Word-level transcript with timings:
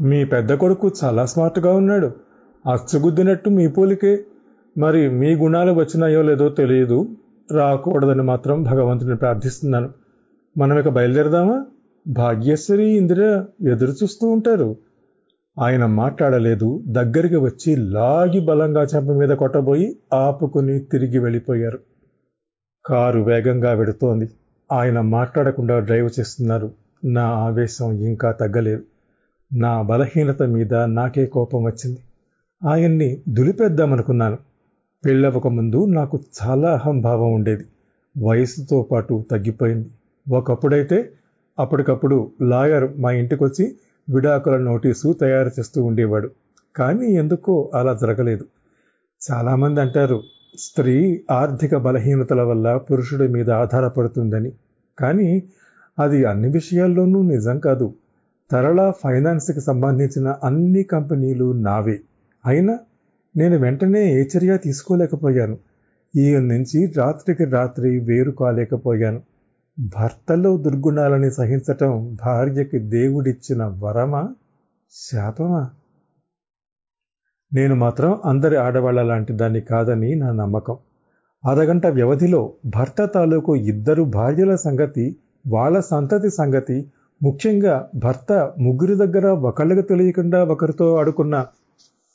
మీ 0.00 0.24
పెద్ద 0.24 0.52
కొడుకు 0.54 0.90
చాలా 1.04 1.26
స్మార్ట్గా 1.26 1.72
ఉన్నాడు. 1.72 2.06
అచ్చగుద్దినట్టు 2.72 3.50
మీ 3.50 3.68
పోలికే. 3.68 4.24
మరి 4.78 5.08
మీ 5.08 5.34
గుణాలు 5.34 5.72
వచ్చినాయో 5.72 6.22
లేదో 6.22 6.48
తెలియదు. 6.48 7.08
రాకూడదని 7.52 8.22
మాత్రం 8.22 8.62
భగవంతుని 8.62 9.16
ప్రార్థిస్తున్నాను. 9.16 9.90
మనం 10.58 10.78
ఇక 10.78 10.88
బయలుదేరదామా? 10.88 11.66
భాగ్యశ్వరి 12.08 12.90
ఇందిర 12.90 13.44
ఎదురు 13.68 13.90
చూస్తూ 13.90 14.28
ఉంటారు. 14.28 14.76
ఆయన 15.60 15.86
మాట్లాడలేదు. 15.86 16.82
దగ్గరికి 16.86 17.36
వచ్చి 17.36 17.76
లాగి 17.76 18.40
బలంగా 18.40 18.82
చెంప 18.82 19.10
మీద 19.10 19.28
కొట్టబోయి 19.28 19.96
ఆపుకుని 20.14 20.78
తిరిగి 20.78 21.18
వెళ్ళిపోయారు. 21.18 21.78
కారు 22.86 23.20
వేగంగా 23.20 23.72
వెడుతోంది. 23.72 24.28
ఆయన 24.72 25.00
మాట్లాడకుండా 25.00 25.78
డ్రైవ్ 25.78 26.10
చేస్తున్నారు. 26.20 26.70
నా 27.04 27.22
ఆవేశం 27.22 27.92
ఇంకా 27.92 28.32
తగ్గలేదు. 28.32 28.82
నా 29.52 29.82
బలహీనత 29.82 30.42
మీద 30.42 30.74
నాకే 30.74 31.26
కోపం 31.26 31.64
వచ్చింది. 31.64 31.98
ఆయన్ని 32.64 33.18
దులిపేద్దామనుకున్నాను. 33.28 34.38
పెళ్ళవక 35.04 35.46
ముందు 35.46 35.86
నాకు 35.86 36.20
చాలా 36.42 36.72
అహంభావం 36.72 37.32
ఉండేది. 37.32 37.64
వయసుతో 38.24 38.82
పాటు 38.82 39.24
తగ్గిపోయింది. 39.30 39.88
ఒకప్పుడైతే 40.34 41.10
అప్పటికప్పుడు 41.58 42.30
లాయర్ 42.42 43.00
మా 43.00 43.12
ఇంటికొచ్చి 43.12 43.74
విడాకుల 44.14 44.56
నోటీసు 44.56 45.12
తయారు 45.12 45.50
చేస్తూ 45.58 45.84
ఉండేవాడు. 45.84 46.30
కానీ 46.76 47.06
ఎందుకో 47.06 47.70
అలా 47.74 47.94
జరగలేదు. 47.94 48.44
చాలామంది 49.32 49.80
అంటారు 49.80 50.22
స్త్రీ 50.58 51.22
ఆర్థిక 51.30 51.76
బలహీనతల 51.76 52.42
వల్ల 52.42 52.76
పురుషుడి 52.76 53.28
మీద 53.28 53.50
ఆధారపడుతుందని. 53.50 54.52
కానీ 54.98 55.42
అది 55.98 56.24
అన్ని 56.24 56.48
విషయాల్లోనూ 56.48 57.22
నిజం 57.22 57.58
కాదు. 57.58 57.94
తరళ 58.50 58.92
ఫైనాన్స్కి 59.04 59.60
సంబంధించిన 59.60 60.36
అన్ని 60.44 60.82
కంపెనీలు 60.82 61.52
నావే. 61.52 62.00
అయినా 62.46 62.78
నేను 63.36 63.58
వెంటనే 63.58 64.12
ఏ 64.12 64.24
చర్య 64.36 64.56
తీసుకోలేకపోయాను. 64.56 65.58
ఈయన 66.16 66.42
నుంచి 66.42 66.92
రాత్రికి 66.96 67.44
రాత్రి 67.44 68.00
వేరు 68.00 68.30
కాలేకపోయాను. 68.30 69.22
భర్తలో 69.78 70.56
దుర్గుణాలని 70.56 71.30
సహించటం 71.30 72.18
భార్యకి 72.24 72.78
దేవుడిచ్చిన 72.78 73.64
వరమా? 73.64 74.34
శాపమా? 74.92 75.70
నేను 77.52 77.74
మాత్రం 77.74 78.20
అందరి 78.24 78.56
ఆడవాళ్ళ 78.56 79.02
లాంటి 79.02 79.32
దాన్ని 79.32 79.60
కాదని 79.60 80.14
నా 80.14 80.32
నమ్మకం. 80.32 80.76
అరగంట 81.44 81.86
వ్యవధిలో 81.86 82.52
భర్త 82.66 83.04
తాలూకు 83.04 83.56
ఇద్దరు 83.56 84.02
భార్యల 84.02 84.54
సంగతి 84.54 85.16
వాళ్ళ 85.48 85.80
సంతతి 85.80 86.30
సంగతి 86.30 86.86
ముఖ్యంగా 87.22 87.90
భర్త 87.94 88.52
ముగ్గురి 88.58 88.94
దగ్గర 88.94 89.26
ఒకళ్ళకి 89.26 89.82
తెలియకుండా 89.82 90.44
ఒకరితో 90.44 90.96
ఆడుకున్న 90.96 91.46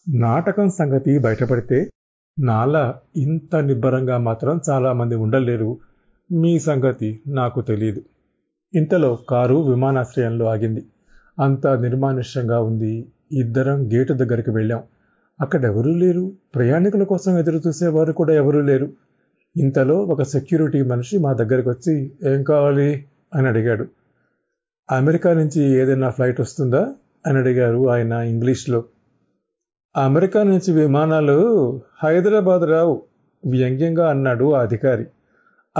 నాటకం 0.10 0.70
సంగతి 0.70 1.20
బయటపడితే 1.20 1.90
నాలా 2.40 3.00
ఇంత 3.18 3.56
నిబ్బరంగా 3.56 4.18
మాత్రం 4.18 4.60
చాలామంది 4.70 5.16
ఉండలేరు. 5.16 5.78
మీ 6.32 6.60
సంగతి 6.60 7.20
నాకు 7.28 7.62
తెలియదు. 7.62 8.02
ఇంతలో 8.76 9.20
కారు 9.30 9.56
విమానాశ్రయంలో 9.56 10.46
ఆగింది. 10.46 10.86
అంతా 11.40 11.76
నిర్మానుష్యంగా 11.76 12.62
ఉంది. 12.62 13.06
ఇద్దరం 13.32 13.94
గేటు 13.94 14.14
దగ్గరికి 14.14 14.52
వెళ్ళాం. 14.52 14.84
అక్కడెవరూ 15.42 15.92
లేరు. 15.92 16.32
ప్రయాణికుల 16.56 17.04
కోసం 17.04 17.38
ఎదురు 17.38 17.62
చూసేవారు 17.68 18.12
కూడా 18.12 18.34
ఎవరూ 18.34 18.62
లేరు. 18.62 18.90
ఇంతలో 19.58 20.04
ఒక 20.04 20.22
సెక్యూరిటీ 20.22 20.82
మనిషి 20.82 21.18
మా 21.18 21.34
దగ్గరికి 21.34 21.70
వచ్చి 21.70 22.12
ఏం 22.24 22.44
కావాలి? 22.44 23.06
అని 23.36 23.48
అడిగాడు. 23.48 23.86
అమెరికా 24.92 25.34
నుంచి 25.34 25.64
ఏదైనా 25.64 26.10
ఫ్లైట్ 26.10 26.42
వస్తుందా? 26.42 26.94
అని 27.28 27.38
అడిగారు 27.38 27.90
ఆయన 27.90 28.12
ఇంగ్లీష్లో. 28.12 28.84
అమెరికా 29.98 30.44
నుంచి 30.44 30.72
విమానాలు 30.74 31.36
హైదరాబాద్ 32.04 32.70
రావు 32.70 33.02
వ్యంగ్యంగా 33.48 34.10
అన్నాడు 34.10 34.54
ఆ 34.54 34.62
అధికారి. 34.62 35.06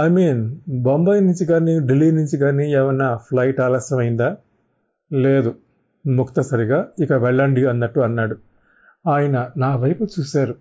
ఐ 0.00 0.08
మీన్ 0.08 0.56
బొంబాయి 0.68 1.20
నుంచి 1.20 1.46
కానీ 1.46 1.80
ఢిల్లీ 1.80 2.10
నుంచి 2.10 2.38
కానీ 2.38 2.72
ఏమన్నా 2.72 3.16
ఫ్లైట్ 3.16 3.60
ఆలస్యమైందా? 3.60 4.36
లేదు 5.12 5.54
ముక్తసరిగా 6.06 6.88
ఇక 6.98 7.12
వెళ్ళండి 7.12 7.66
అన్నట్టు 7.66 8.00
అన్నాడు. 8.00 8.36
ఆయన 9.08 9.50
నా 9.56 9.76
వైపు 9.76 10.04
చూశారు. 10.04 10.54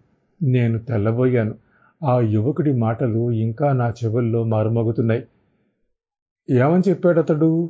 నేను 0.43 0.79
తెల్లబోయాను. 0.79 1.55
ఆ 2.03 2.19
యువకుడి 2.19 2.73
మాటలు 2.73 3.31
ఇంకా 3.31 3.73
నా 3.73 3.89
చెవుల్లో 3.89 4.43
మారుమోగుతున్నాయి. 4.43 5.27
ఏమని 6.49 6.89
చెప్పాడు 6.89 7.19
అతడు? 7.19 7.69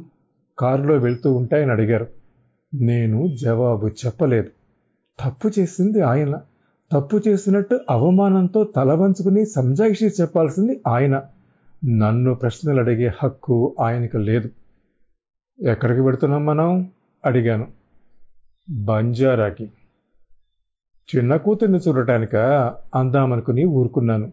కారులో 0.62 0.96
వెళ్తూ 0.98 1.34
ఉంటాయని 1.34 1.72
అడిగారు. 1.72 2.08
నేను 2.74 3.28
జవాబు 3.28 3.88
చెప్పలేదు. 3.88 4.50
తప్పు 5.20 5.52
చేసింది 5.60 6.02
ఆయన. 6.02 6.42
తప్పు 6.92 7.22
చేసినట్టు 7.28 7.80
అవమానంతో 7.90 8.64
తల 8.64 8.94
వంచుకుని 8.94 9.46
సంజాయిషి 9.46 10.08
చెప్పాల్సింది 10.08 10.82
ఆయన. 10.88 11.24
నన్ను 11.86 12.36
ప్రశ్నలు 12.36 12.80
అడిగే 12.80 13.12
హక్కు 13.24 13.76
ఆయనకు 13.80 14.18
లేదు. 14.18 14.50
ఎక్కడికి 15.68 16.02
పెడుతున్నాం 16.02 16.46
మనం? 16.46 16.92
అడిగాను. 17.26 17.68
బంజారాకి. 18.70 19.72
చిన్న 21.16 21.36
కూతుర్ని 21.36 21.80
చూడటానిక? 21.88 22.36
అందామనుకుని 22.96 23.66
ఊరుకున్నాను. 23.66 24.32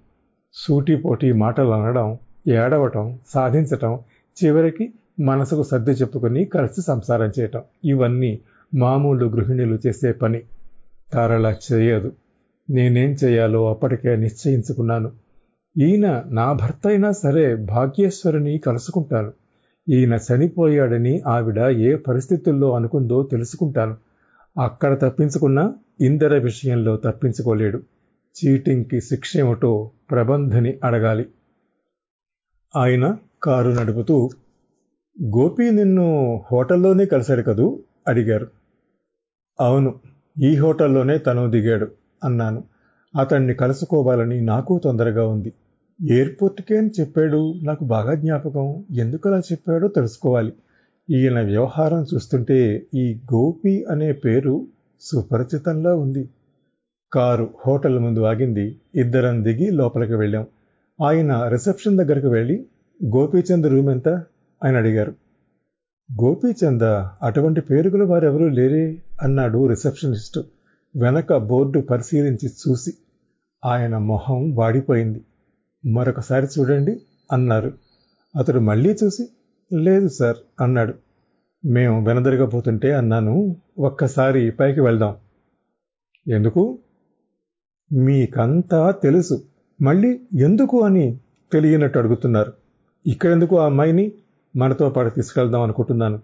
సూటిపోటీ 0.53 1.33
మాటలు 1.33 1.69
అనడం 1.69 2.19
ఏడవటం 2.49 3.19
సాధించటం 3.29 4.01
చివరికి 4.45 4.95
మనసుకు 5.21 5.63
సర్ది 5.63 5.91
చెప్పుకొని 5.91 6.45
కలిసి 6.45 6.83
సంసారం 6.83 7.33
చేయటం. 7.41 7.63
ఇవన్నీ 7.85 8.39
మామూలు 8.75 9.27
గృహిణులు 9.27 9.79
చేసే 9.87 10.13
పని. 10.13 10.43
తారలా 11.13 11.57
చేయదు. 11.73 12.13
నేనేం 12.71 13.11
చేయాలో 13.11 13.71
అప్పటికే 13.71 14.17
నిశ్చయించుకున్నాను. 14.17 15.13
ఈయన 15.79 16.23
నా 16.27 16.53
భర్త 16.53 16.87
అయినా 16.87 17.13
సరే 17.13 17.55
భాగ్యేశ్వరిని 17.55 18.59
కలుసుకుంటాను. 18.59 19.33
ఈయన 19.89 20.15
చనిపోయాడని 20.15 21.23
ఆవిడ 21.27 21.59
ఏ 21.59 21.95
పరిస్థితుల్లో 21.95 22.77
అనుకుందో 22.77 23.23
తెలుసుకుంటాను. 23.23 23.97
అక్కడ 24.63 24.99
తప్పించుకున్నా 25.03 25.75
ఇందర 26.01 26.39
విషయంలో 26.39 26.97
తప్పించుకోలేడు. 26.97 27.83
చీటింగ్కి 28.39 29.01
శిక్ష 29.01 29.37
ఏమిటో 29.37 29.91
ప్రబంధని 30.11 30.79
అడగాలి. 30.85 31.27
ఆయన 32.77 33.17
కారు 33.43 33.71
నడుపుతూ 33.71 34.31
గోపి 35.23 35.71
నిన్ను 35.71 36.07
హోటల్లోనే 36.53 37.05
కలిశాడు 37.05 37.43
కదూ? 37.43 37.79
అడిగారు. 38.09 38.47
అవును 39.61 39.95
ఈ 40.43 40.57
హోటల్లోనే 40.57 41.19
తను 41.19 41.51
దిగాడు 41.51 41.89
అన్నాను. 42.25 42.65
అతన్ని 43.19 43.55
కలుసుకోవాలని 43.55 44.41
నాకు 44.41 44.81
తొందరగా 44.85 45.27
ఉంది. 45.27 45.53
ఎయిర్పోర్ట్కే 46.11 46.79
అని 46.79 46.91
చెప్పాడు 47.01 47.55
నాకు 47.63 47.85
బాగా 47.85 48.15
జ్ఞాపకం. 48.15 48.85
ఎందుకు 48.91 49.29
అలా 49.29 49.39
చెప్పాడో 49.39 49.89
తెలుసుకోవాలి. 49.89 50.53
ఈయన 51.11 51.41
వ్యవహారం 51.41 52.07
చూస్తుంటే 52.15 52.87
ఈ 52.95 53.19
గోపి 53.35 53.85
అనే 53.85 54.13
పేరు 54.13 54.67
సుపరిచితంలా 55.01 55.95
ఉంది. 55.95 56.29
కారు 57.13 57.51
హోటల్ 57.67 57.99
ముందు 57.99 58.21
ఆగింది 58.21 58.77
ఇద్దరం 58.95 59.45
దిగి 59.45 59.71
లోపలికి 59.71 60.15
వెళ్ళాం. 60.15 60.47
ఆయన 61.07 61.49
రిసెప్షన్ 61.49 61.97
దగ్గరకు 61.97 62.29
వెళ్ళి 62.29 62.67
గోపీచంద్ 63.17 63.67
రూమ్ 63.67 63.91
ఎంత? 63.91 64.23
ఆయన 64.65 64.77
అడిగారు. 64.77 65.15
గోపీచంద 66.23 66.83
అటువంటి 67.23 67.61
పేరుగుల 67.61 68.03
వారెవరూ 68.03 68.49
లేరే 68.49 69.03
అన్నాడు 69.23 69.67
రిసెప్షనిస్ట్. 69.67 70.39
వెనక 70.97 71.37
బోర్డు 71.37 71.81
పరిశీలించి 71.81 72.49
చూసి 72.49 72.95
ఆయన 73.65 73.99
మొహం 73.99 74.55
వాడిపోయింది. 74.55 75.25
మరొకసారి 75.93 76.47
చూడండి 76.59 77.01
అన్నారు. 77.33 77.73
అతడు 78.39 78.59
మళ్ళీ 78.59 78.97
చూసి 79.05 79.29
లేదు 79.73 80.09
సార్ 80.09 80.37
అన్నాడు. 80.61 80.95
మేము 81.65 82.05
వెనదరగబోతుంటే 82.05 82.93
అన్నాను. 82.93 83.57
ఒక్కసారి 83.79 84.51
పైకి 84.51 84.81
వెళ్దాం. 84.81 85.17
ఎందుకు? 86.29 86.79
మీకంతా 87.93 88.91
తెలుసు. 88.91 89.45
మళ్ళీ 89.83 90.21
ఎందుకు 90.39 90.81
అని 90.81 91.21
తెలియనట్టు 91.53 91.99
అడుగుతున్నారు. 91.99 92.53
ఇక్కడెందుకు 93.07 93.59
ఆ 93.59 93.67
అమ్మాయిని? 93.67 94.13
మనతో 94.57 94.91
పాటు 94.91 95.09
తీసుకెళ్దాం 95.09 95.63
అనుకుంటున్నాను. 95.63 96.21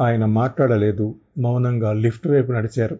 ఆయన 0.00 0.24
మాట్లాడలేదు. 0.24 1.14
మౌనంగా 1.38 1.92
లిఫ్ట్ 1.92 2.28
వైపు 2.28 2.52
నడిచారు. 2.52 2.98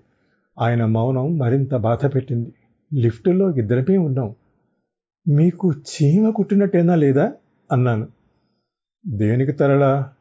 ఆయన 0.61 0.85
మౌనం 0.85 1.38
మరింత 1.38 1.75
బాధ 1.75 2.06
పెట్టింది. 2.06 2.52
లిఫ్టులో 2.94 3.50
ఇద్దరమే 3.50 3.97
ఉన్నాం. 3.97 4.35
మీకు 5.29 5.73
చీమ 5.73 6.31
కుట్టినట్టేనా 6.31 6.94
లేదా? 6.94 7.32
అన్నాను. 7.73 8.08
దేనికి 9.06 9.52
తరలా 9.52 10.12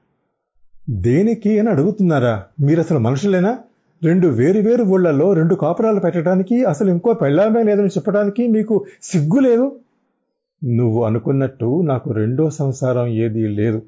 దేనికి 0.89 1.59
అని 1.59 1.69
అడుగుతున్నారా? 1.69 2.43
మీరు 2.61 2.79
అసలు 2.79 2.99
మనుషులేనా? 2.99 3.59
రెండు 4.03 4.27
వేరు 4.27 4.59
వేరు 4.59 4.83
ఊళ్ళల్లో 4.83 5.33
రెండు 5.33 5.55
కాపురాలు 5.55 5.99
పెట్టడానికి 5.99 6.63
అసలు 6.63 6.89
ఇంకో 6.89 7.13
పెళ్ళామే 7.13 7.63
లేదని 7.63 7.87
చెప్పడానికి 7.87 8.47
మీకు 8.47 8.85
సిగ్గు 9.01 9.39
లేదు 9.39 9.79
నువ్వు 10.65 11.03
అనుకున్నట్టు 11.03 11.81
నాకు 11.81 12.11
రెండో 12.11 12.49
సంసారం 12.49 13.07
ఏదీ 13.07 13.47
లేదు. 13.47 13.81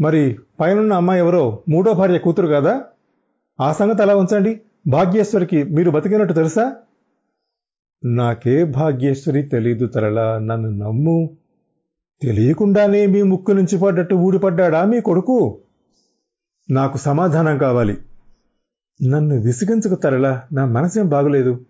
మరి 0.00 0.38
పైనున్న 0.60 0.92
అమ్మాయి 0.92 1.20
ఎవరో 1.20 1.62
మూడో 1.68 1.92
భార్య 1.92 2.18
కూతురు 2.18 2.46
కదా? 2.46 2.82
ఆ 3.60 3.72
సంగతి 3.72 4.02
అలా 4.02 4.16
ఉంచండి. 4.16 4.60
భాగ్యేశ్వరికి 4.86 5.64
మీరు 5.64 5.90
బతికినట్టు 5.90 6.34
తెలుసా? 6.34 6.76
నాకే 8.04 8.64
భాగ్యేశ్వరి 8.64 9.42
తెలీదు 9.42 9.86
తరలా 9.86 10.38
నన్ను 10.38 10.70
నమ్ము. 10.70 11.30
తెలియకుండానే 12.22 13.06
మీ 13.06 13.22
ముక్కు 13.22 13.52
నుంచి 13.52 13.78
పడ్డట్టు 13.78 14.14
ఊడిపడ్డాడా 14.14 14.84
మీ 14.84 15.00
కొడుకు? 15.00 15.58
నాకు 16.70 16.98
సమాధానం 16.98 17.58
కావాలి. 17.58 17.98
నన్ను 19.08 19.40
విసిగించకు 19.40 19.94
తరలా 19.94 20.42
నా 20.52 20.64
మనసేం 20.64 21.08
బాగలేదు. 21.08 21.66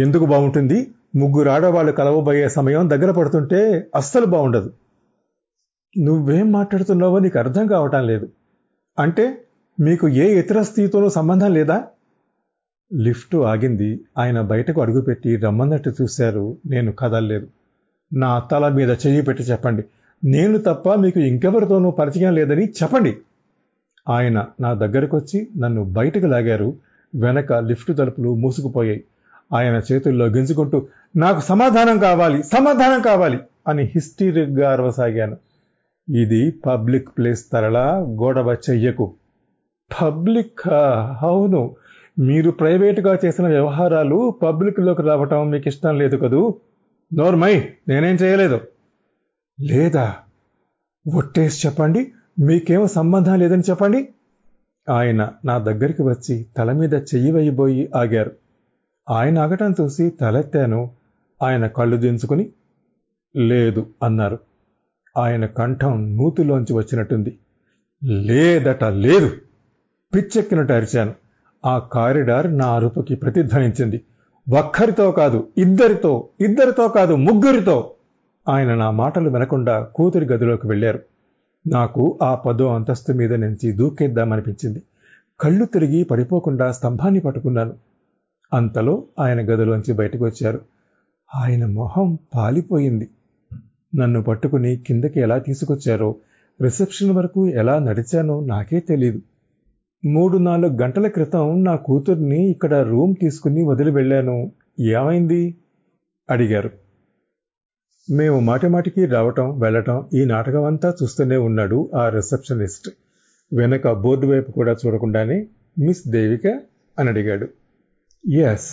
ఎందుకు 0.00 0.26
బాగుంటుంది? 0.26 0.90
ముగ్గురు 1.16 1.50
ఆడవాళ్ళు 1.50 1.92
కలవబోయే 1.92 2.48
సమయం 2.48 2.90
దగ్గర 2.90 3.10
పడుతుంటే 3.10 3.86
అస్సలు 3.94 4.26
బాగుండదు. 4.26 4.72
నువ్వేం 5.98 6.52
మాట్లాడుతున్నావో 6.52 7.18
నీకు 7.18 7.38
అర్థం 7.38 7.66
కావటం 7.66 8.06
లేదు. 8.06 8.28
అంటే 8.98 9.44
మీకు 9.80 10.08
ఏ 10.08 10.38
ఇతర 10.38 10.62
స్త్రీతోనూ 10.62 11.08
సంబంధం 11.08 11.54
లేదా? 11.54 11.84
లిఫ్ట్ 12.94 13.36
ఆగింది. 13.36 14.00
ఆయన 14.18 14.40
బయటకు 14.40 14.80
అడుగుపెట్టి 14.80 15.36
రమ్మన్నట్టు 15.36 15.92
చూశారు. 16.02 16.56
నేను 16.66 16.92
కదల్లేదు. 16.92 17.46
నా 18.12 18.38
తల 18.38 18.68
మీద 18.68 18.90
చెయ్యి 18.90 19.22
పెట్టి 19.22 19.44
చెప్పండి. 19.44 19.84
నేను 20.24 20.58
తప్ప 20.58 20.94
మీకు 20.94 21.20
ఇంకెవరితోనూ 21.20 21.90
పరిచయం 21.90 22.34
లేదని 22.34 22.64
చెప్పండి. 22.64 23.16
ఆయన 24.08 24.46
నా 24.60 24.74
దగ్గరకొచ్చి 24.74 25.48
నన్ను 25.58 25.84
బయటకు 25.84 26.26
లాగారు. 26.26 26.76
వెనక 27.14 27.52
లిఫ్ట్ 27.52 27.96
తలుపులు 27.96 28.34
మూసుకుపోయాయి. 28.34 29.04
ఆయన 29.54 29.82
చేతుల్లో 29.92 30.26
గింజుకుంటూ 30.26 30.86
నాకు 31.16 31.40
సమాధానం 31.40 31.98
కావాలి 31.98 32.42
సమాధానం 32.42 33.02
కావాలి 33.02 33.38
అని 33.68 33.82
హిస్టీరిక్గా 33.82 34.72
అరవసాగాను. 34.72 35.36
ఇది 36.08 36.50
పబ్లిక్ 36.50 37.08
ప్లేస్ 37.08 37.50
తరలా 37.50 37.98
గొడవ 37.98 38.56
చెయ్యకు. 38.70 39.14
పబ్లిక్ 40.02 40.68
అవును. 41.22 41.76
మీరు 42.18 42.50
ప్రైవేటుగా 42.50 43.18
చేసిన 43.24 43.46
వ్యవహారాలు 43.48 44.34
పబ్లిక్లోకి 44.42 45.02
రావటం 45.02 45.50
మీకు 45.50 45.68
ఇష్టం 45.68 45.98
లేదు 45.98 46.16
కదూ? 46.16 46.60
నోర్మై 47.14 47.70
నేనేం 47.88 48.14
చేయలేదు. 48.14 48.60
లేదా? 49.60 50.16
ఒట్టేసి 51.14 51.68
చెప్పండి. 51.68 52.12
మీకేమో 52.40 52.86
సంబంధం 52.86 53.38
లేదని 53.38 53.62
చెప్పండి. 53.70 54.08
ఆయన 54.90 55.32
నా 55.44 55.58
దగ్గరికి 55.58 56.02
వచ్చి 56.02 56.46
తల 56.56 56.72
మీద 56.72 56.94
చెయ్యి 56.94 57.30
వేయబోయి 57.30 57.90
ఆగారు. 57.96 58.32
ఆయన 59.10 59.38
ఆగటం 59.38 59.74
చూసి 59.80 60.10
తలెత్తాను. 60.10 60.90
ఆయన 61.42 61.66
కళ్ళు 61.66 61.96
దించుకుని 61.96 62.50
లేదు 63.36 63.86
అన్నారు. 64.02 64.38
ఆయన 65.16 65.46
కంఠం 65.46 66.16
నూతిలోంచి 66.16 66.72
వచ్చినట్టుంది. 66.72 67.38
లేదట 68.04 68.84
లేదు. 68.84 69.30
పిచ్చెక్కినట్టు 70.14 70.72
అరిచాను. 70.72 71.14
ఆ 71.66 71.78
కారిడార్ 71.78 72.58
నా 72.58 72.74
అరుపుకి 72.74 73.14
ప్రతిధ్వనించింది. 73.14 74.00
ఒక్కరితో 74.58 75.12
కాదు 75.12 75.48
ఇద్దరితో 75.58 76.28
ఇద్దరితో 76.40 76.88
కాదు 76.88 77.14
ముగ్గురితో. 77.14 77.90
ఆయన 78.48 78.74
నా 78.74 78.90
మాటలు 78.90 79.30
వినకుండా 79.30 79.82
కూతురి 79.82 80.26
గదిలోకి 80.26 80.66
వెళ్ళారు. 80.66 81.00
నాకు 81.66 82.18
ఆ 82.22 82.34
పదో 82.34 82.74
అంతస్తు 82.74 83.12
మీద 83.12 83.34
నుంచి 83.34 83.72
దూకేద్దామనిపించింది. 83.72 84.82
కళ్ళు 85.40 85.64
తిరిగి 85.64 86.04
పడిపోకుండా 86.04 86.72
స్తంభాన్ని 86.72 87.20
పట్టుకున్నాను. 87.20 87.74
అంతలో 88.54 89.04
ఆయన 89.18 89.40
గదిలోంచి 89.40 89.92
బయటకు 89.92 90.24
వచ్చారు. 90.24 90.60
ఆయన 91.34 91.66
మొహం 91.66 92.18
పాలిపోయింది. 92.34 93.08
నన్ను 93.94 94.22
పట్టుకుని 94.22 94.76
కిందకి 94.76 95.20
ఎలా 95.20 95.38
తీసుకొచ్చారో 95.38 96.16
రిసెప్షన్ 96.62 97.10
వరకు 97.10 97.48
ఎలా 97.48 97.78
నడిచానో 97.78 98.40
నాకే 98.40 98.80
తెలియదు 98.80 99.20
మూడు 100.04 100.38
నాలుగు 100.38 100.82
గంటల 100.82 101.06
క్రితం 101.06 101.64
నా 101.64 101.76
కూతుర్ని 101.76 102.50
ఇక్కడ 102.50 102.74
రూమ్ 102.74 103.14
తీసుకుని 103.20 103.62
వదిలి 103.64 103.90
వెళ్ళాను. 103.90 104.52
ఏమైంది? 104.80 105.54
అడిగారు. 106.30 106.70
మేము 108.10 108.40
మాటిమాటికి 108.40 109.06
రావటం 109.06 109.60
వెళ్ళటం 109.60 110.06
ఈ 110.14 110.24
నాటకం 110.24 110.64
అంతా 110.64 110.94
చూస్తూనే 111.02 111.36
ఉన్నాడు 111.36 111.90
ఆ 111.94 112.08
రిసెప్షనిస్ట్. 112.08 112.90
వెనక 113.52 113.92
బోర్డు 113.92 114.26
వైపు 114.26 114.52
కూడా 114.52 114.76
చూడకుండానే 114.86 115.48
మిస్ 115.78 116.08
దేవిక 116.08 116.60
అని 116.98 117.08
అడిగాడు. 117.08 117.48
ఎస్ 118.30 118.70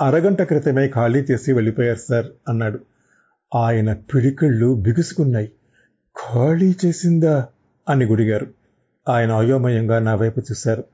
అరగంట 0.00 0.42
క్రితమే 0.42 0.88
ఖాళీ 0.88 1.18
చేసి 1.18 1.52
వెళ్ళిపోయారు 1.52 1.98
సార్ 1.98 2.26
అన్నాడు. 2.48 2.78
ఆయన 3.54 3.92
పిడికిళ్ళు 3.92 4.74
బిగుసుకున్నాయి. 4.74 5.52
ఖాళీ 6.16 6.76
చేసిందా? 6.84 7.46
అని 7.88 8.04
గుడిగారు. 8.04 8.46
ఆయన 9.08 9.32
అయోమయంగా 9.32 9.98
నా 9.98 10.14
వైపు 10.14 10.40
చూశారు. 10.40 10.84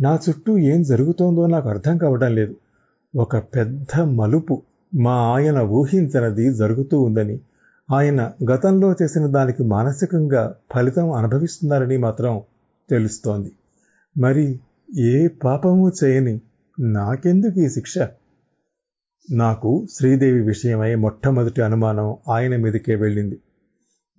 నా 0.00 0.18
చుట్టూ 0.28 0.58
ఏం 0.58 0.82
జరుగుతోందో 0.82 1.46
నాకు 1.46 1.68
అర్థం 1.68 1.98
కావడం 1.98 2.34
లేదు. 2.34 2.56
ఒక 3.16 3.36
పెద్ద 3.36 4.00
మలుపు 4.00 4.62
మా 4.94 5.12
ఆయన 5.12 5.58
ఊహించనది 5.58 6.54
జరుగుతూ 6.54 7.02
ఉందని 7.02 7.40
ఆయన 7.94 8.32
గతంలో 8.50 8.94
చేసిన 9.02 9.26
దానికి 9.26 9.62
మానసికంగా 9.62 10.54
ఫలితం 10.74 11.12
అనుభవిస్తున్నారని 11.12 11.96
మాత్రం 11.96 12.40
తెలుస్తోంది. 12.90 13.52
మరి 14.18 14.60
ఏ 14.98 15.26
పాపము 15.26 15.92
చేయని 16.04 16.40
నాకెందుకు 16.80 17.60
ఈ 17.60 17.68
శిక్ష? 17.68 17.98
నాకు 19.32 19.86
శ్రీదేవి 19.92 20.40
విషయమై 20.40 20.94
మొట్టమొదటి 20.94 21.62
అనుమానం 21.62 22.16
ఆయన 22.28 22.56
మీదకే 22.56 22.94
వెళ్ళింది. 22.94 23.38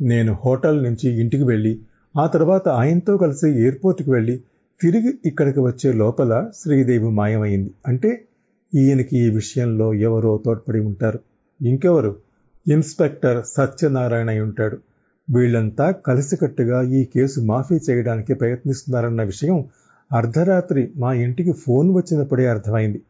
నేను 0.01 0.37
హోటల్ 0.45 0.83
నుంచి 0.83 1.21
ఇంటికి 1.21 1.43
వెళ్ళి 1.43 1.79
ఆ 2.19 2.27
తర్వాత 2.27 2.69
ఆయనతో 2.69 3.17
కలిసి 3.17 3.49
ఎయిర్పోర్ట్కి 3.49 4.11
వెళ్ళి 4.11 4.41
తిరిగి 4.81 5.13
ఇక్కడికి 5.25 5.59
వచ్చే 5.59 5.91
లోపల 5.91 6.49
శ్రీదేవి 6.61 7.09
మాయమైంది. 7.09 7.71
అంటే 7.87 8.25
ఈయనకి 8.75 9.17
ఈ 9.17 9.29
విషయంలో 9.29 9.93
ఎవరో 9.93 10.41
తోడ్పడి 10.45 10.79
ఉంటారు. 10.79 11.19
ఇంకెవరు? 11.61 12.15
ఇన్స్పెక్టర్ 12.67 13.45
సత్యనారాయణ 13.45 14.29
అయి 14.29 14.41
ఉంటాడు. 14.41 14.77
వీళ్ళంతా 15.29 15.91
కలిసికట్టుగా 15.91 16.81
ఈ 16.81 17.05
కేసు 17.05 17.39
మాఫీ 17.39 17.79
చేయడానికి 17.89 18.33
ప్రయత్నిస్తున్నారన్న 18.33 19.23
విషయం 19.23 19.65
అర్ధరాత్రి 20.13 20.91
మా 20.95 21.13
ఇంటికి 21.13 21.51
ఫోన్ 21.51 21.95
వచ్చినప్పుడే 21.95 22.47
అర్థమైంది. 22.47 23.01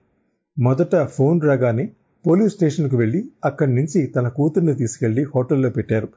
మొదట 0.57 0.96
ఫోన్ 1.04 1.42
రాగానే 1.42 1.86
పోలీస్ 2.25 2.54
స్టేషన్కు 2.54 2.98
వెళ్ళి 2.98 3.25
అక్కడి 3.46 3.75
నుంచి 3.75 4.06
తన 4.07 4.28
కూతుర్ని 4.28 4.74
తీసుకెళ్ళి 4.75 5.24
హోటల్లో 5.36 5.69
పెట్టారు. 5.69 6.07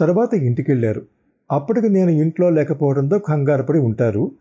తర్వాత 0.00 0.34
ఇంటికెళ్ళారు 0.34 1.02
అప్పటికి 1.50 1.88
నేను 1.88 2.10
ఇంట్లో 2.10 2.50
లేకపోవడంతో 2.50 3.18
కంగారుపడి 3.18 3.78
ఉంటారు. 3.78 4.32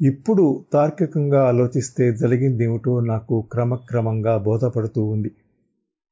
ఇప్పుడు 0.00 0.64
తార్కికంగా 0.72 1.42
ఆలోచిస్తే 1.42 2.12
జరిగిందేమిటో 2.12 3.00
నాకు 3.00 3.44
క్రమక్రమంగా 3.52 4.36
బోధపడుతూ 4.38 5.04
ఉంది. 5.04 5.30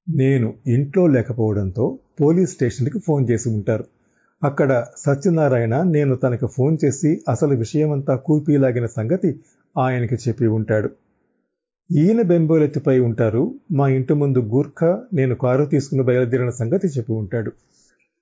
నేను 0.09 0.55
ఇంట్లో 0.67 1.07
లేకపోవడంతో 1.07 1.99
పోలీస్ 2.21 2.53
స్టేషన్కి 2.53 2.99
ఫోన్ 2.99 3.31
చేసి 3.31 3.49
ఉంటారు. 3.49 3.85
అక్కడ 4.45 4.87
సత్యనారాయణ 5.07 5.83
నేను 5.83 6.15
తనకు 6.15 6.47
ఫోన్ 6.47 6.79
చేసి 6.85 7.23
అసలు 7.29 7.55
విషయమంతా 7.55 8.17
కూపీలాగిన 8.17 8.87
సంగతి 8.87 9.41
ఆయనకి 9.79 10.15
చెప్పి 10.15 10.47
ఉంటాడు. 10.47 10.91
ఈయన 11.93 12.23
బెంబోలెత్తిపై 12.23 12.99
ఉంటారు. 12.99 13.55
మా 13.73 13.89
ఇంటి 13.89 14.15
ముందు 14.15 14.39
గూర్ఖా 14.39 15.03
నేను 15.15 15.35
కారు 15.35 15.65
తీసుకుని 15.65 16.03
బయలుదేరిన 16.03 16.51
సంగతి 16.51 16.87
చెప్పి 16.87 17.13
ఉంటాడు. 17.13 17.53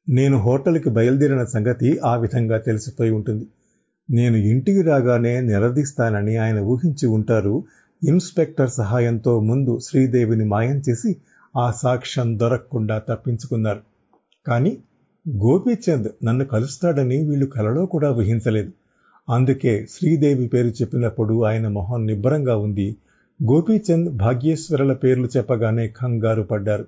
నేను 0.08 0.38
హోటల్కి 0.38 0.90
బయలుదేరిన 0.90 1.44
సంగతి 1.44 2.00
ఆ 2.04 2.16
విధంగా 2.16 2.58
తెలిసిపోయి 2.58 3.10
ఉంటుంది. 3.10 3.46
నేను 4.10 4.36
ఇంటికి 4.36 4.82
రాగానే 4.82 5.40
నిలదీస్తానని 5.40 6.36
ఆయన 6.36 6.60
ఊహించి 6.60 7.06
ఉంటారు. 7.06 7.64
ఇన్స్పెక్టర్ 8.04 8.70
సహాయంతో 8.70 9.40
ముందు 9.40 9.78
శ్రీదేవిని 9.82 10.44
మాయం 10.44 10.82
చేసి 10.88 11.16
ఆ 11.56 11.70
సాక్ష్యం 11.70 12.38
దొరకకుండా 12.38 12.98
తప్పించుకున్నారు. 12.98 13.80
కానీ 14.46 14.78
గోపీచంద్ 15.28 16.24
నన్ను 16.24 16.44
కలుస్తాడని 16.44 17.28
వీళ్ళు 17.28 17.46
కలలో 17.46 17.86
కూడా 17.86 18.10
ఊహించలేదు. 18.12 18.72
అందుకే 19.30 19.86
శ్రీదేవి 19.90 20.46
పేరు 20.48 20.66
చెప్పినప్పుడు 20.66 21.44
ఆయన 21.44 21.68
మొహం 21.68 22.06
నిబ్బరంగా 22.06 22.56
ఉంది. 22.56 22.96
గోపీచంద్ 23.42 24.16
భాగ్యేశ్వరుల 24.16 24.92
పేర్లు 24.92 25.28
చెప్పగానే 25.36 25.88
కంగారు 25.88 26.42
పడ్డారు. 26.42 26.84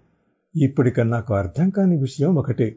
ఇప్పటిక 0.54 1.00
నాకు 1.00 1.34
అర్థం 1.34 1.70
కాని 1.70 1.96
విషయం 1.96 2.34
ఒకటే. 2.34 2.76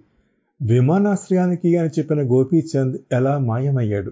విమానాశ్రయానికి 0.62 1.78
అని 1.78 1.90
చెప్పిన 1.90 2.22
గోపీచంద్ 2.22 2.98
ఎలా 3.12 3.38
మాయమయ్యాడు? 3.38 4.12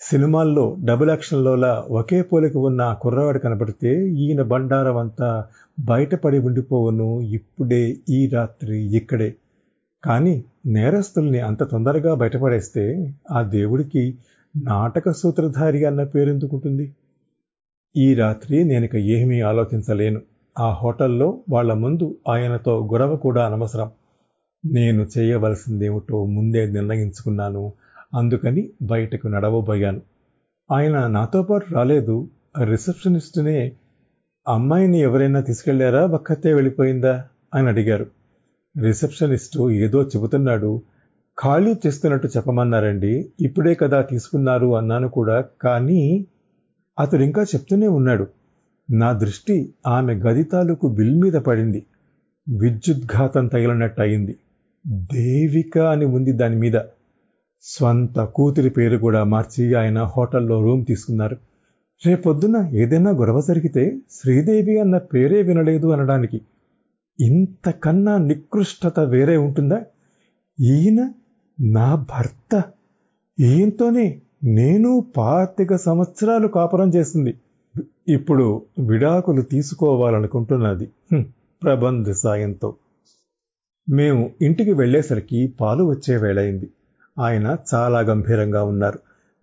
సినిమాల్లో 0.00 0.76
డబుల్ 0.84 1.10
యాక్షన్లోలా 1.10 1.84
ఒకే 1.90 2.22
పోలిక 2.22 2.56
ఉన్న 2.56 2.96
కుర్రవాడు 3.02 3.38
కనబడితే 3.38 4.08
ఈయన 4.08 4.42
బండారం 4.42 4.96
అంతా 4.96 5.44
బయటపడి 5.80 6.38
ఉండిపోవును 6.38 7.20
ఇప్పుడే 7.20 7.96
ఈ 8.08 8.28
రాత్రి 8.28 8.96
ఇక్కడే. 8.96 9.34
కానీ 10.04 10.44
నేరస్తుల్ని 10.66 11.40
అంత 11.40 11.62
తొందరగా 11.62 12.14
బయటపడేస్తే 12.14 13.14
ఆ 13.30 13.42
దేవుడికి 13.42 14.04
నాటక 14.56 15.12
సూత్రధారి 15.12 15.84
అన్న 15.84 16.04
పేరెందుకుంటుంది 16.04 16.92
ఈ 17.96 18.14
రాత్రి 18.14 18.64
నేనిక 18.64 18.96
ఏమీ 18.96 19.40
ఆలోచించలేను. 19.40 20.20
ఆ 20.58 20.72
హోటల్లో 20.72 21.40
వాళ్ళ 21.50 21.72
ముందు 21.72 22.16
ఆయనతో 22.28 22.88
గొడవ 22.92 23.16
కూడా 23.16 23.46
అనవసరం. 23.46 23.90
నేను 24.66 25.06
చేయవలసిందేమిటో 25.18 26.24
ముందే 26.24 26.66
నిర్ణయించుకున్నాను. 26.66 27.72
అందుకని 28.14 28.70
బయటకు 28.82 29.28
నడవబోయాను. 29.28 30.00
ఆయన 30.72 31.06
నాతో 31.06 31.42
పాటు 31.42 31.74
రాలేదు. 31.74 32.28
రిసెప్షనిస్ట్నే 32.64 33.72
అమ్మాయిని 34.48 35.00
ఎవరైనా 35.00 35.40
తీసుకెళ్ళారా? 35.40 36.06
ఒక్కతే 36.06 36.54
వెళ్ళిపోయిందా? 36.54 37.24
అని 37.54 37.68
అడిగారు. 37.68 38.06
రిసెప్షనిస్టు 38.82 39.70
ఏదో 39.70 40.02
చెబుతున్నాడు. 40.02 40.82
ఖాళీ 41.42 41.74
చేస్తున్నట్టు 41.86 42.26
చెప్పమన్నారండి. 42.26 43.32
ఇప్పుడే 43.40 43.74
కదా 43.74 44.02
తీసుకున్నారు 44.02 44.76
అన్నాను 44.76 45.08
కూడా. 45.08 45.44
కానీ 45.62 46.26
అతడు 46.98 47.22
ఇంకా 47.22 47.42
చెప్తూనే 47.42 47.86
ఉన్నాడు. 47.86 48.26
నా 48.90 49.12
దృష్టి 49.12 49.74
ఆమె 49.86 50.14
గది 50.14 50.44
తాలూకు 50.44 50.88
బిల్ 50.88 51.20
మీద 51.20 51.32
పడింది. 51.32 51.86
విద్యుద్ఘాతం 52.48 53.46
తగిలినట్టు 53.46 54.00
అయింది 54.00 54.36
దేవిక 54.86 55.78
అని 55.78 56.04
ఉంది 56.04 56.32
దాని 56.32 56.56
మీద. 56.56 56.80
స్వంత 57.62 58.18
కూతురి 58.18 58.70
పేరు 58.70 58.96
కూడా 58.96 59.24
మార్చి 59.24 59.74
ఆయన 59.74 60.02
హోటల్లో 60.02 60.62
రూమ్ 60.62 60.86
తీసుకున్నారు. 60.86 61.36
రేపొద్దున 62.06 62.70
ఏదైనా 62.72 63.10
గొడవ 63.10 63.40
జరిగితే 63.40 63.98
శ్రీదేవి 64.10 64.80
అన్న 64.80 64.98
పేరే 64.98 65.42
వినలేదు 65.42 65.86
అనడానికి. 65.86 66.40
ఇంతకన్నా 67.20 68.18
నికృష్టత 68.18 69.00
వేరే 69.00 69.36
ఉంటుందా? 69.36 69.82
ఈయన 70.60 71.12
నా 71.60 71.94
భర్త. 71.94 72.62
ఈయంతోనే 73.40 74.20
నేను 74.44 75.04
పాతిక 75.16 75.76
సంవత్సరాలు 75.76 76.48
కాపురం 76.48 76.88
చేస్తుంది 76.88 77.34
ఇప్పుడు 78.08 78.62
విడాకులు 78.78 79.42
తీసుకోవాలనుకుంటున్నది. 79.42 80.90
ప్రబంధ 81.62 82.10
సాయంతో. 82.10 82.74
మేము 83.90 84.30
ఇంటికి 84.42 84.72
వెళ్ళేసరికి 84.72 85.54
పాలు 85.60 85.84
వచ్చే 85.84 86.16
వేళయింది. 86.16 86.70
ఆయన 87.18 87.56
చాలా 87.74 88.00
గంభీరంగా 88.00 88.64
ఉన్నారు. 88.64 88.98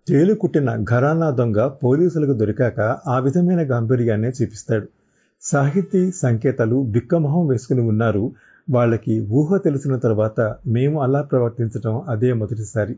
తేలు 0.08 0.34
కుట్టిన 0.34 0.84
ఘరానా 0.84 1.30
దొంగ 1.30 1.66
పోలీసులకు 1.66 2.32
దొరికాక 2.32 2.80
ఆ 3.06 3.18
విధమైన 3.18 3.70
గాంభీర్యాన్నే 3.70 4.28
చూపిస్తాడు. 4.28 4.86
సాహితీ 5.40 6.10
సంకేతాలు 6.10 6.82
బిక్కమొహం 6.82 7.46
వేసుకుని 7.46 7.80
ఉన్నారు. 7.80 8.32
వాళ్ళకి 8.70 9.20
ఊహ 9.20 9.56
తెలిసిన 9.56 9.96
తర్వాత 9.96 10.54
మేము 10.66 11.02
అలా 11.02 11.22
ప్రవర్తించడం 11.22 12.02
అదే 12.08 12.32
మొదటిసారి. 12.32 12.96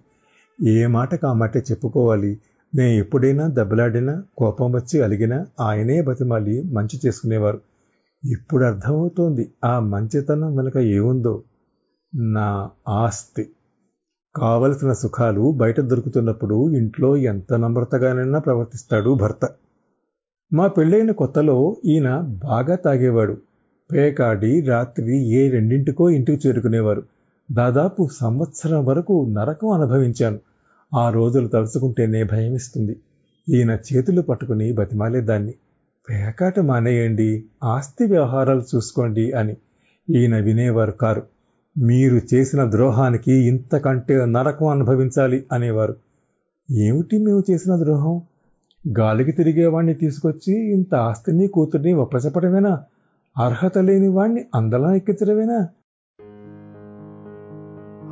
ఏ 0.62 0.86
మాటకు 0.86 1.26
ఆ 1.26 1.32
మాటే 1.32 1.62
చెప్పుకోవాలి. 1.70 2.40
నేను 2.74 2.90
ఎప్పుడైనా 2.90 3.46
దెబ్బలాడినా 3.46 4.22
కోపం 4.38 4.72
వచ్చి 4.72 5.02
అలిగినా 5.02 5.46
ఆయనే 5.60 6.02
బతిమాలి 6.02 6.62
మంచి 6.62 7.00
చేసుకునేవారు. 7.06 7.60
ఇప్పుడు 8.24 8.64
అర్థమవుతోంది 8.64 9.52
ఆ 9.64 9.78
మంచితనం 9.78 10.56
వెనుక 10.56 10.76
ఏముందో. 10.76 11.42
నా 12.14 12.70
ఆస్తి. 12.88 13.48
కావలసిన 14.36 14.92
సుఖాలు 14.92 15.52
బయట 15.52 15.80
దొరుకుతున్నప్పుడు 15.80 16.70
ఇంట్లో 16.70 17.16
ఎంత 17.16 17.52
నమ్రతగానైనా 17.52 18.38
ప్రవర్తిస్తాడు 18.38 19.14
భర్త. 19.14 19.48
మా 20.52 20.66
పెళ్ళైన 20.66 21.10
కొత్తలో 21.10 21.76
ఈయన 21.84 22.20
బాగా 22.20 22.74
తాగేవాడు. 22.74 23.36
పేకాడి 23.92 24.60
రాత్రి 24.60 25.18
ఏ 25.18 25.50
రెండింటికో 25.50 26.10
ఇంటికి 26.10 26.48
చేరుకునేవారు. 26.48 27.02
దాదాపు 27.52 28.08
సంవత్సరం 28.12 28.84
వరకు 28.84 29.26
నరకం 29.30 29.68
అనుభవించాను. 29.68 30.38
ఆ 30.94 31.10
రోజులు 31.10 31.48
తలుచుకుంటేనే 31.48 32.24
భయమిస్తుంది. 32.24 32.96
ఈయన 33.48 33.70
చేతులు 33.70 34.22
పట్టుకుని 34.22 34.72
బతిమాలేదాన్ని. 34.72 35.54
పేకాట 36.10 36.60
మానేయండి 36.60 37.44
ఆస్తి 37.64 38.04
వ్యవహారాలు 38.04 38.62
చూసుకోండి 38.74 39.32
అని 39.32 39.56
ఈయన 40.10 40.38
వినేవారు 40.38 40.90
కారు. 40.90 41.22
మీరు 41.78 42.20
చేసిన 42.34 42.70
ద్రోహానికి 42.70 43.32
ఇంతకంటే 43.32 44.24
నరకం 44.24 44.66
అనుభవించాలి 44.66 45.46
అనేవారు. 45.52 45.96
ఏమిటి 46.70 47.18
మేము 47.18 47.42
చేసిన 47.50 47.76
ద్రోహం? 47.76 48.22
గాలికి 48.98 49.32
తిరిగేవాణ్ణి 49.32 49.94
తీసుకొచ్చి 49.94 50.72
ఇంత 50.72 50.94
ఆస్తిని 50.94 51.46
కూతుర్ని 51.46 51.92
ఒప్పచెప్పడమేనా 51.92 52.82
అర్హత 53.38 53.78
లేని 53.78 54.08
వాణ్ణి 54.08 54.44
అందలా 54.54 54.94
ఎక్కించడమేనా? 54.94 55.68